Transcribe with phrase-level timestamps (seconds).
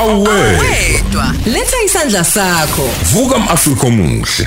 [0.00, 1.34] awedwa.
[1.46, 2.88] Letha isandla sakho.
[3.12, 4.46] Vuka umAfrika omuhle.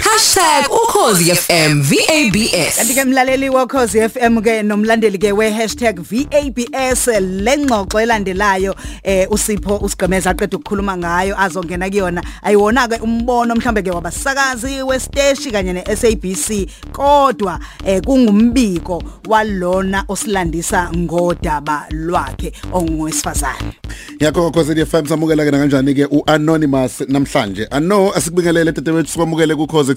[0.70, 9.28] #ukhozifm VABS Kanti ke mlaleli wakhozi FM ke nomlandeli ke we #VABS lengxoxo elandelayo eh
[9.30, 12.24] uSipho usigqemeza aqeda ukukhuluma ngayo azongena kuyona.
[12.42, 21.86] Ayiwona ke umbono mhlambe ke wabasakazi westeshi kanye neSABC kodwa eh kungumbiko walona osilandisa ngodaba
[21.92, 23.74] lwakhe ongowesifazane.
[24.20, 27.68] Yakho Khosi FM samukela ke kanjani ke uanonymous namhlanje.
[27.72, 29.96] Ano asikubingelele tetewethu sikwamukele kukhoze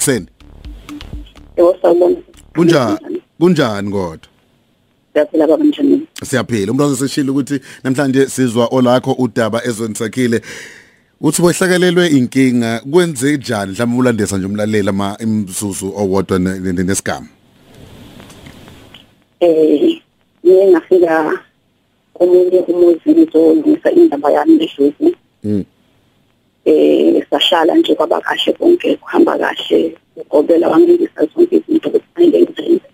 [1.83, 2.17] sawubona.
[2.55, 3.23] Kunjani?
[3.41, 4.19] Kunjani kodwa?
[5.13, 6.07] Siyaphila baba njani?
[6.25, 6.73] Siyaphila.
[6.73, 10.41] Umntwana seshilo ukuthi namhlanje sizwa olakho udaba ezwenisakhile.
[11.21, 17.29] Uthi wehlakalelwe inkinga kwenze njani mhlawumbe ulandisa nje umlaleli ama imzuzu owodwa ne- ne- nesigama.
[19.41, 20.01] Eh,
[20.47, 21.39] ngiye ngafika
[22.15, 25.17] komunye umuzi ngizolungisa indaba yami bedlozi.
[25.47, 25.65] Mm.
[26.65, 29.95] Eh, sahlala nje kwaba kahle konke kuhamba kahle.
[30.17, 32.89] Ugobela wangilisa zonke izinto kufanele ngizenze.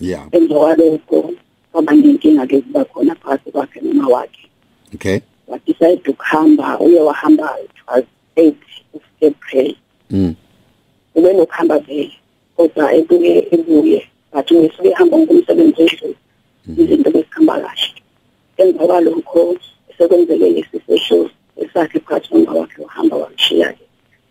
[0.00, 0.26] Yeah.
[0.32, 1.34] Emva kwalokho
[1.72, 4.48] kwaba nenkinga ke kuba khona phakathi kwakhe noma wakhe.
[4.94, 5.20] Okay.
[5.46, 8.04] Wadecide ukuhamba uye wahamba it was
[8.36, 8.54] 8
[8.94, 9.74] of April.
[10.10, 10.34] Mm.
[11.14, 12.12] ube nokuhamba vele
[12.56, 14.00] kodwa ebuke ebuye
[14.32, 16.14] bathi ngisuke ehamba ngomsebenzi wendlu
[16.78, 17.88] izinto besihamba kahle
[18.56, 19.56] emva kwalokho
[20.02, 23.84] sekwenzeke lesi sesho esakhe phakathi noma wakhe wahamba wamshiya-ke.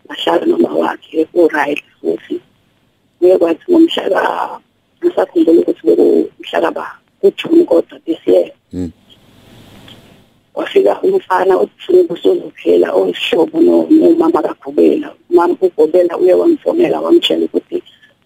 [0.08, 2.40] Bahlala noma wakhe u-right futhi.
[3.18, 4.60] Kuye kwathi ngomhlaka
[5.04, 6.86] ngisakhumbula ukuthi bekumhlaka ba
[7.20, 8.90] kujuni kodwa this year Mm.
[10.54, 15.14] wafika umfana othini kusozophela oyisihlobo no- nomama kagobela.
[15.30, 17.82] Umama ugobela uye wamfonela wamtshela ukuthi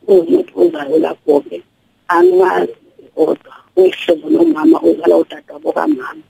[0.06, 1.62] umuntu ozayo lapho-ke.
[2.08, 2.75] Angazi
[3.14, 6.22] kodwa uyihlobo nomama uzala udadewabo kamama.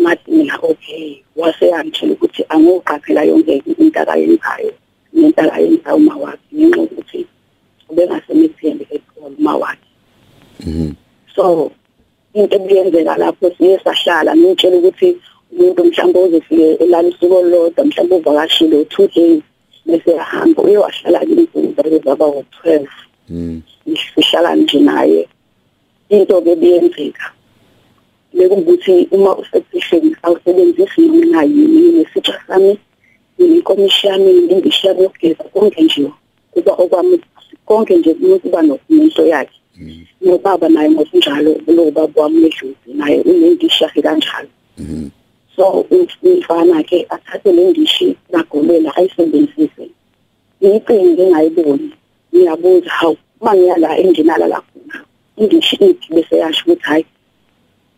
[0.00, 4.72] Mina okay wase yangitshela ukuthi angoqaphela yonke into akayenzayo
[5.12, 7.26] nento akayenzayo uma wakhe ngenxa yokuthi
[7.90, 8.86] ubengasemithembi
[9.38, 9.88] uma wakhe
[10.60, 10.94] Mhm.
[11.34, 11.72] so
[12.34, 15.16] into ebiyenzeka lapho siye sahlala ngitshela ukuthi
[15.52, 19.42] umuntu mhlawumbe uzofike elala usuku olulodwa mhlawumbe uvakashile two days
[19.86, 22.88] bese yahamba uye wahlala imfundo bezaba u-twelve
[23.30, 23.62] Mm.
[24.14, 25.28] sihlala nje naye
[26.08, 27.32] into-ke biyenzeka
[28.34, 29.36] bekuwukuthi uma
[30.28, 32.78] usephehleni awusebenzisi noma yini nesitsha sami
[33.38, 36.10] inkomishi yami indishi yami yokugeza konke nje
[36.50, 37.20] kuba okwami
[37.66, 39.56] konke nje umuntu uba nomuntu yakhe.
[40.20, 44.48] Nobaba naye ngokunjalo lo baba wami wedlozi naye unendishi yakhe kanjalo
[44.78, 45.10] Mhm.
[45.56, 45.84] so
[46.24, 49.88] umfana ke athathe le ndishi kagolela ayisebenzise.
[50.60, 51.90] Iqingi engayiboni
[52.34, 55.04] ngiyabuza hawu uma ngiyala enginalala khona
[55.36, 57.04] indishi iphi bese yasho ukuthi hayi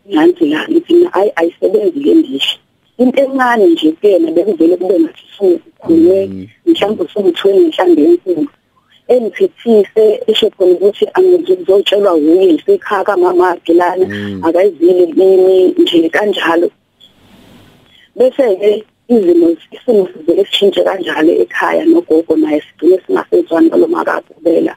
[0.05, 2.59] nansi la ngithi mina hayi ayisebenzi le ndishi
[2.97, 8.47] into encane nje kuyena bekuvele kube ngathi sungikhulume mhlawumbe sungithweni mhlawumbe enkulu
[9.07, 14.05] engiphethise esho khona ukuthi angizotshelwa wuye sekhaya kamama wakhe lana
[14.47, 16.69] akayizile kimi nje kanjalo.
[18.15, 24.75] Bese-ke izimo isimo sizele sishintshe kanjalo ekhaya nogogo naye sigcine singasezwani nalo makagubela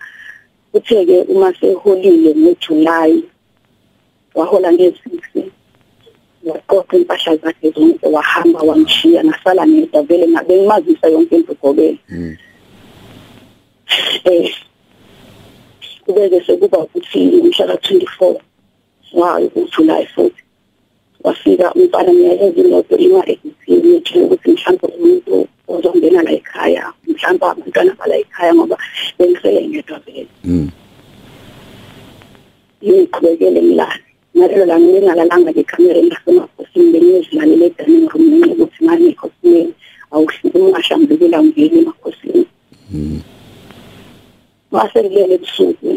[0.73, 3.25] kuthe-ke uma seholile ngojulayi
[4.37, 5.23] wahola nge-six
[6.47, 12.37] waqoqa impahla zakhe zonke wahamba wamshiya ngasala ngedwa vele bengimazisa yonke into ugobela Mm.
[14.25, 14.55] eh
[16.05, 18.41] kubeke sekuba ukuthi umhlaka 24
[19.13, 20.43] wayo uJuly futhi
[21.25, 27.93] wafika umfana ngiyayenza imoto ima ekutini ngitshela ukuthi mhlawumbe umuntu ozongena la ekhaya mhlawumbe abantwana
[27.99, 28.77] bala ekhaya ngoba
[29.19, 30.71] bengisele ngedwa vele Mm.
[32.85, 33.99] ngiqhubekele ngilala
[34.37, 39.73] ngalelo langa ngingalalanga ngekhamera engasemakhosini bengizilalele edining room ngenxa yokuthi ngangekho simeni
[40.13, 42.47] awuhluphi ungahlambulukela ungeni emakhosini
[44.73, 45.89] mase ngiyele ebusuku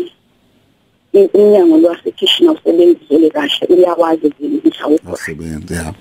[1.34, 5.94] umnyango lwasekhishini awusebenzisele kahle uyakwazi vele ukuthi awukho Asebenza yeah.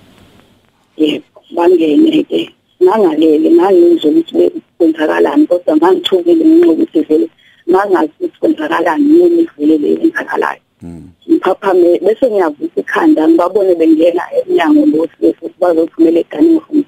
[0.97, 2.41] yebo bangene-ke
[2.83, 7.27] ngangalele ngangizwa ukuthi kwenzakalani kodwa ngangithukile ngenxa yokuthi vele
[7.69, 15.15] ngangazi ukuthi kwenzakalani yini vele le yenzakalayo ngiphaphame bese ngiyavusa ikhanda ngibabone bengena emnyango lothi
[15.21, 16.83] bese bazophumela eganing room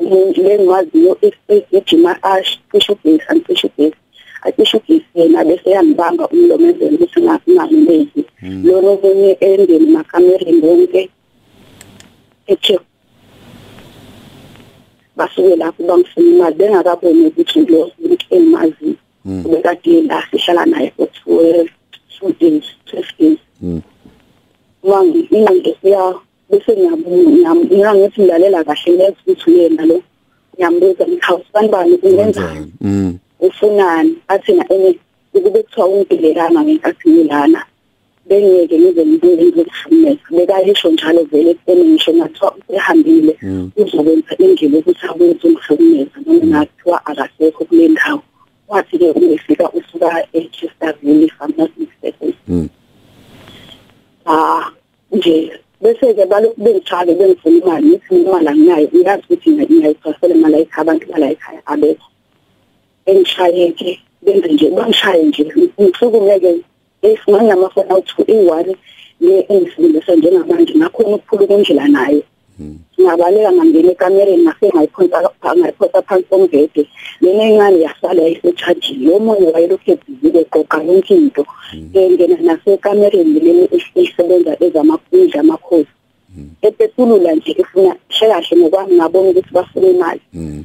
[0.00, 1.12] umuntu lengiwaziyo
[1.76, 4.00] ejima acishe ugesi angicishe ugesi
[4.46, 8.22] acishe ugesi yena bese yangibamba umlomo ezweni ukuthi ngingamelezi
[8.64, 11.02] lona okunye endeni makamereni wonke
[12.52, 12.82] echeck
[15.16, 18.94] basuke lapho bangifuna imali bengakaboni ukuthi lo umuntu engimaziyo
[19.46, 21.70] ubekade la sihlala naye for twelve
[22.18, 22.75] two days.
[23.06, 23.80] Twelve days Mm.
[24.84, 26.14] mangi ingqondo siya
[26.50, 30.02] bese ngiyabuya ngithi ngilalela kahle ngiyazi ukuthi uyena lo.
[30.54, 33.18] Ngiyambuza ngikhawusi kanibani ungenzani mm.
[33.40, 34.12] Ufunani?
[34.28, 34.98] Athi na ene
[35.34, 37.60] ukube kuthiwa ungibheleranga ngenkathi ngilana
[38.28, 43.32] bengeke ngize ngibuye ngizokufumeza bekayisho njalo vele ekubeni ngisho ngathiwa usehambile
[43.76, 48.22] uzokwenza indlela ukuthi akwenze umhlukumeza noma ngathiwa akasekho kule ndawo.
[48.68, 52.68] Wathi-ke ungefika usuka echesterville if i'm not mistaken Mm.
[54.26, 54.70] ah
[55.12, 58.88] nje bese-ke balokhu bengitshale bengifuna imali ngithi imali anginayo.
[58.94, 62.08] Ngiyazi ukuthi ngiyayithwasela imali ekhaya abantu bala ekhaya abekho.
[63.06, 63.90] Engishaye-ke
[64.22, 65.42] benze nje bangishaye nje.
[65.80, 66.50] Ngisukumeke
[67.02, 68.76] esinganamafoni awu-two i-one
[69.20, 70.74] le engisebenzisa njengamanje.
[70.74, 72.22] Nakhona ukuphula ukundlela nayo
[73.00, 75.18] ngabaleka ngangena ekamereni ngase ngayiphonsa
[75.56, 76.82] ngayiphosa phansi komgede.
[77.20, 81.42] Lena encane yasala yayisechajile omunye wayelokhu ebhizile eqoqa yonke into.
[81.94, 83.64] Engena nasekamereni leni
[84.02, 85.95] isebenza ezamapundla amakhosi
[86.62, 90.20] epetulula nje ifuna shekahle ngokwami ngabona ukuthi bafuna imali.
[90.32, 90.64] Mm.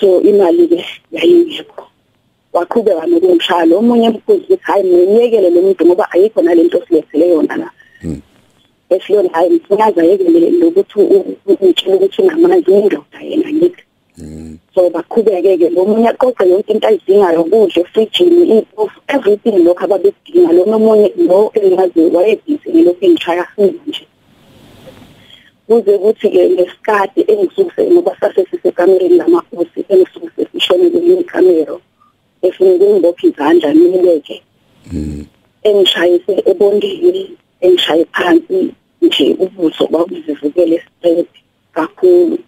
[0.00, 1.84] So imali-ke yayingekho.
[2.52, 7.70] Waqhubeka nokungishaya omunye mkhuzi ukuthi hayi ngiyekele lo muntu ngoba ayikho nalento silethele yona la.
[8.90, 10.98] Esiyona hayi ngifuna azayekele lokuthi
[11.46, 13.82] utshela ukuthi ngamanzi indoda yena ngithi
[14.74, 15.70] so baqhubeke-ke.
[15.70, 21.50] Lo munye aqoqe yonke into ayidingayo ukudla efrijini iy'tofu everything lokhu ababekudinga lo nomunye lo
[21.54, 24.04] engaziyo wayebhizi ngelokhu engishaya siza nje.
[25.70, 31.76] Kuze kuthi-ke ngesikade engisukuse ngoba sase sisekamereni lamakhosi engisukuse sishone kwelinye ikamero
[32.42, 34.36] efuneke ngibophe izandla ngibeke
[35.68, 37.22] engishayise ebondeni
[37.64, 41.32] engishaye phansi nje ubuso babuzivukele straight
[41.74, 42.38] kakhulu.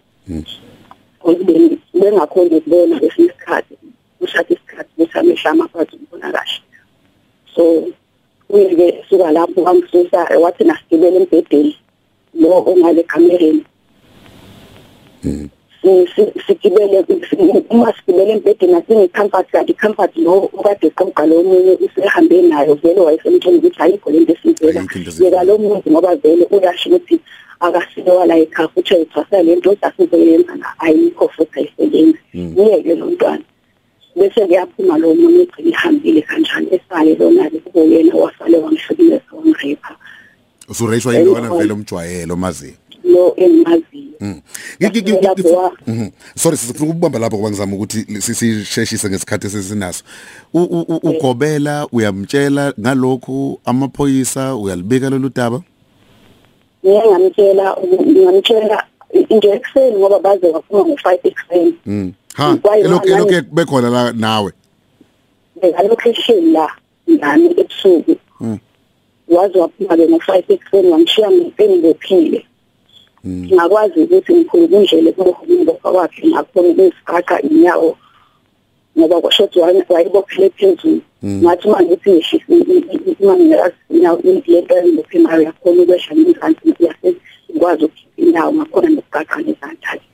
[1.27, 3.75] Okubeni bengakhona ukubona kwesinye isikhathi
[4.19, 6.59] kushatha isikhathi ukuthi amehla amaphathi ukubona kahle.
[7.55, 7.63] So
[8.49, 11.77] kuye-ke suka lapho wangisusa wathi nasigibele embhedeni
[12.33, 13.63] lo ongale kamereni.
[15.81, 17.03] Si- si- sigibele
[17.69, 23.57] uma sigibele embhedeni asingicomfort kanti icomfort lo okade eqoqa lo omunye usehambe nayo vele wayesemtshela
[23.57, 25.41] ukuthi ayikho lento esiyivela Ayikho into esiyivela.
[25.41, 27.19] yeka lo muntu ngoba vele uyasho ukuthi
[27.59, 32.19] akasiyo wala ekhaya futhi ayithwasa lento asizoyenza na ayikho futhi ayisebenzi.
[32.35, 33.43] Ngiyeke lo mntwana.
[34.15, 39.95] Bese kuyaphuma lo munye egcina ihambile kanjani esale lona-ke kube yena wasale wangihlukumeza wangirepha
[40.69, 42.75] usureyishwa yilona vele umjwayelo mazi.
[43.03, 44.03] Lo engimaziyo
[45.57, 46.09] wa- Mhm.
[46.35, 50.03] sorry sifuna ukubamba lapho ngoba ngizama ukuthi si- sisheshise ngesikhathi esesinaso.
[50.53, 55.61] Ugobela uyamtshela ngalokhu amaphoyisa uyalibika lolu daba?
[56.85, 57.77] Ngiye ngamtshela
[58.07, 58.83] ngamtshela
[59.29, 62.13] nje ekuseni ngoba baze waphuma ngo-five ekuseni Mm.
[62.35, 64.51] ha nani- elokhu bekhona la nawe.
[65.61, 66.67] Bekalokhu ehleli la
[67.07, 68.15] nami ebusuku.
[69.27, 72.45] Waze waphuma-ke ngo-five ekuseni wangishiya ngipengibophile
[73.53, 77.97] ngakwazi ukuthi ngiphule kundlela kulohulumbofa kwakhe ngakhona ukuzigaqa inyawo
[78.97, 79.59] ngoba kwashothi
[79.89, 81.01] wayibophele phezulu.
[81.23, 87.09] Ngathi uma ngithi ngehlise uma ngingekazinyawo lento engibophe ngayo yakhona ukwehla ngenzansi yase
[87.51, 90.05] ngikwazi ukukhipha inyawo ngakhona nokugaqa ngezandla-ke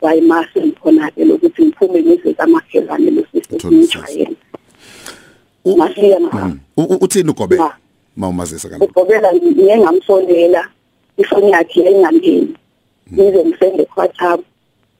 [0.00, 4.36] wayimase ngikhona-ke lokuthi ngiphume ngizeke amakhelwane losisi ngijwayele
[5.64, 7.62] U- ngafika nga U- u- uthini ugobela?
[7.64, 7.74] Ma.
[8.16, 8.84] Mawumazisa kanti.
[8.84, 10.68] Ugobela ngiye ngamfonela
[11.16, 12.54] ifoni yakhe yayingangeni
[13.12, 14.40] ngize ngisende WhatsApp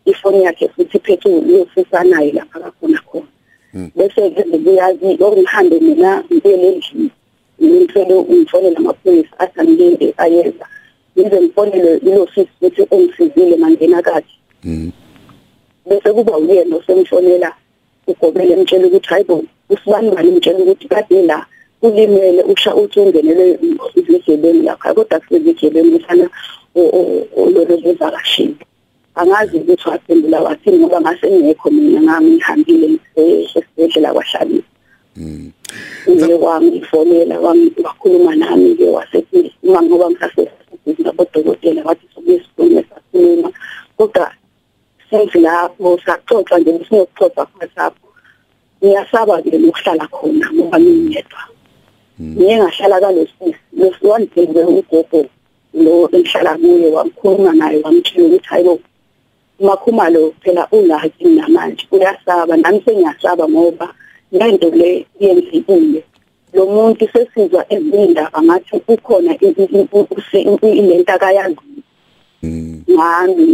[0.04, 3.26] ifoni yakhe futhi iphethe uyofisanayo lapha kakhona khona.
[3.96, 7.10] Bese ke ngiyazi okungihambe mina ngiyele endlini
[7.62, 10.66] ngimthele umfonela amaphoyisa athi angilinde ayeza.
[11.18, 14.34] Ngize ngifonele ilo sisi ukuthi ongisizile mangena kathi
[15.86, 17.52] bese kuba uyena osemfonela
[18.06, 21.46] ugobele emtshela ukuthi hayibo usibani bani emtshela ukuthi kade la
[21.82, 23.58] ulimele usha uthi ungenele
[23.94, 26.28] izigebengu lapha kodwa kusezigebengu sana
[27.36, 28.56] ololo zevakashini
[29.14, 34.72] angazi ukuthi waphendula wathini ngoba ngase ngekho mina ngami ngihambile esibhedlela kwahlabisa
[36.06, 43.52] uye wangifonela wakhuluma nami-ke wasethi uma ngoba ngisasebhizi nabodokotela wathi sokuye sikhulume sakhuluma.
[43.96, 44.32] Kodwa
[45.10, 47.94] senzi lapho saxoxa nje sinokuxoxa WhatsApp
[48.82, 51.42] ngiyasaba-ke nokuhlala khona ngoba ngingedwa
[52.22, 55.20] ngiye ngahlala kalosisi losi wandiphendule ugogo
[55.74, 58.78] lo engihlala kuye wamkhuluma naye wamtshela ukuthi hayibo
[59.60, 63.86] umakhumalo phela ulazi namanje uyasaba nami sengiyasaba ngoba
[64.32, 66.02] lento le yenzekile
[66.52, 71.56] lo muntu sesizwa ezindaba ngathi kukhona ilento akayazi
[72.90, 73.44] ngami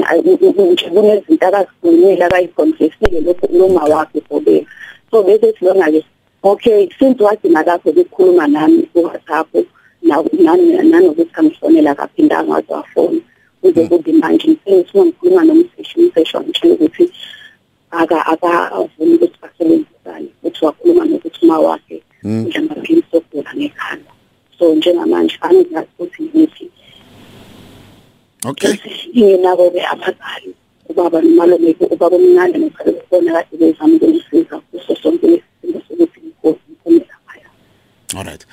[0.72, 4.66] nje kunezinto akazikhulumile akayiconfessile lokho kuloma wakhe gobela
[5.10, 6.04] so bese silona-ke
[6.42, 9.48] okay since wadina lapho bekukhuluma nami ku-whatsapp
[10.02, 13.20] nanokuthi angifonela kaphinda angaze wafona
[13.60, 17.04] kuze kube manje ngifisa ngikhuluma nomseshi umseshi wangitshela ukuthi
[17.90, 24.10] aka akavumi ukuthi basebenzisane ukuthi wakhuluma nokuthi uma wakhe njengamaphini sokugula ngekhanda.
[24.58, 26.70] So njengamanje angizazi ukuthi ngithi
[28.44, 28.74] okay.
[29.12, 30.54] Ingenabo-ke abazali
[30.88, 36.60] ubaba nomalume ubaba omncane nokhale kubona kade bezama ukumsiza kuso sonke lesi simo sokuthi ngikhozi
[36.68, 37.48] ngiphume laphaya
[38.18, 38.44] alright.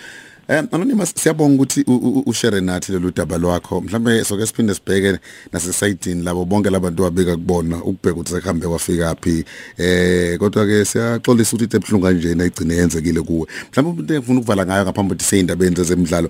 [0.48, 1.84] Um anonymous siyabonga ukuthi
[2.26, 3.82] ushare nathi lolu daba lwakho.
[3.82, 5.20] Mhlambe soke siphinde sibheke
[5.54, 9.46] nasesayidini labo bonke labantu abeka kubona ukubheka ukuthi sekuhambe kwafika phi.
[9.78, 13.48] Eh kodwa ke siyaxolisa ukuthi ebuhlungu kanjena igcine yenzekile kuwe.
[13.72, 16.30] Mhlawumbe umuntu engifuna ukuvala ngayo ngaphambi kokuthi seyindabeni zezemidlalo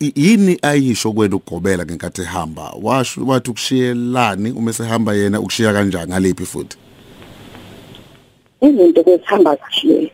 [0.00, 2.74] yini ayisho kwena ukugobela ngenkathi ehamba?
[2.82, 6.76] Washo wathi ukushiyelani uma sehamba yena ukushiya kanjani ngalephi futhi?
[8.60, 10.12] Izinto bezihamba kahle.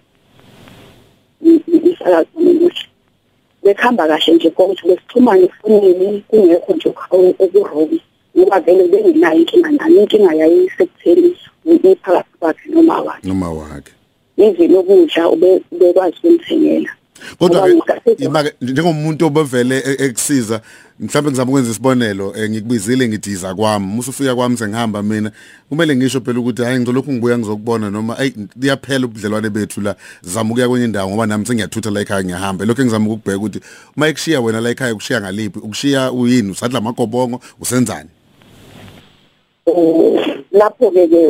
[1.90, 2.84] Isakazi nomuhle
[3.62, 6.88] bekuhamba kahle nje konke besixhumana efonini kungekho nje
[7.44, 7.98] okurobi
[8.36, 11.36] ngoba vele bengenayo inkinga nani inkinga yayisekutheni
[11.66, 13.92] iphakathi kwakhe noma wakhe noma wakhe
[14.38, 16.90] even ukudla ube- ubekwazi ukumthengela.
[17.38, 20.60] Kodwa Ngoba ngikasethi- ke imake njengomuntu obevele e- ekusiza
[21.00, 23.86] mhlawumbe ngizama ukwenza isibonelo eh, ngikubizile ngithi iza kwami.
[23.86, 25.30] Musufika kwami sengihamba mina
[25.68, 30.50] kumele ngisho phela ukuthi hayi ngizolokhu ngibuya ngizokubona noma ayi liyaphela ubudlelwane bethu la zama
[30.50, 32.64] ukuya kwenye indawo ngoba nami sengiyathutha la ekhaya ngiyahamba.
[32.64, 33.60] Lokho engizama ukubheka ukuthi
[33.96, 35.58] uma ekushiya wena la ekhaya ukushiya ngaliphi?
[35.58, 36.50] Ukushiya uyini?
[36.50, 37.40] Usadla amagobongo?
[37.60, 38.08] Usenzani?
[40.52, 41.20] Lapho-ke ke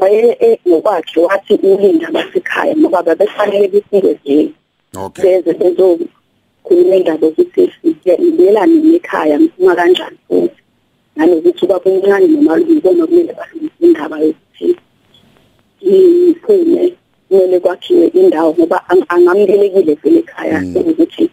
[0.00, 4.52] waye ngokwakhe wathi ulinda abasekhaya ngoba babefanele befike vele
[4.96, 5.22] okay.
[5.42, 7.64] Beze bezokhuluma indaba zokuthi
[8.20, 10.60] ngibuyelane nekhaya ngifuna kanjani futhi.
[11.16, 14.76] Nanokuthi ubaba omncane nomalume ibona kumele balungise indaba yokuthi
[15.84, 16.92] ngiphume
[17.28, 21.24] kumele kwakhiwe indawo ngoba ang- angamukelekile vele ekhaya ukuthi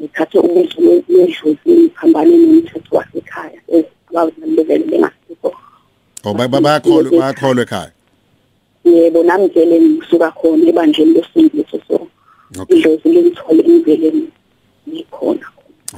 [0.00, 3.58] ngithathe ubizo lwedlozi ngiphambane nomthetho wasekhaya.
[4.20, 5.50] Abazali bevele bengasikho
[6.24, 7.92] oh ba- ba- bayakholwa bayakholwa ekhaya?
[8.84, 12.08] Yebo nami vele ngisuka khona ebanjeni lesindiso so
[12.60, 12.78] Okay.
[12.78, 14.12] idlozi lengithole ngivele
[14.88, 15.46] ngikhona.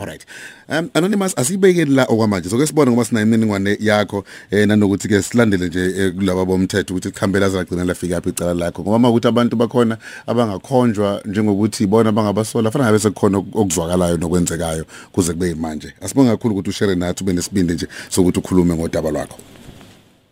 [0.05, 0.27] Alright.
[0.69, 2.49] Um anonymous asibekeni la okwamanje.
[2.51, 7.11] Soke sibone ngoba sina imininingwane yakho eh nanokuthi ke silandele nje eh, kulaba bomthetho ukuthi
[7.11, 8.83] kuhambela zagcina lafika phi icala lakho.
[8.83, 9.97] Ngoba makuthi abantu bakhona
[10.27, 15.93] abangakhonjwa njengokuthi bona bangabasola fanele ngabe sekukhona ok- okuzwakalayo nokwenzekayo kuze kube manje.
[16.01, 19.39] Asibonga kakhulu ukuthi ushare nathi ube nesibindi nje sokuthi ukhulume ngodaba lwakho.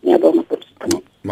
[0.05, 0.43] ngiyabonga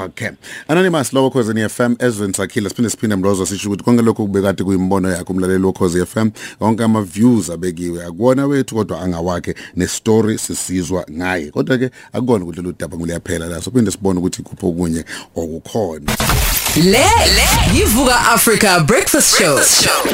[0.08, 0.32] bhuti Okay.
[0.68, 4.64] Anonymous lowo cause ni FM ezweni sakhile siphinde siphinde mlozo sisho ukuthi konke lokho kubekade
[4.64, 6.30] kuyimbono yakho umlaleli wo cause FM
[6.60, 12.44] wonke ama views abekiwe akuwona wethu kodwa angawakhe ne story sisizwa ngaye kodwa ke akukona
[12.44, 15.06] ukuthi lo daba nguliyaphela la so phinde sibone ukuthi kupho okunye
[15.36, 16.12] okukhona
[16.76, 17.06] Le
[17.74, 19.56] yivuka Africa Breakfast Show.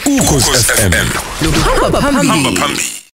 [0.06, 1.08] Ukhozi FM.
[1.42, 2.58] Nokuhamba phambili.
[2.58, 3.07] Phambili.